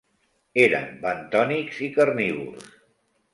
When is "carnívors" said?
1.99-2.67